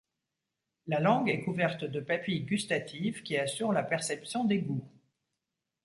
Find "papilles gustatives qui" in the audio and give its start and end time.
1.99-3.37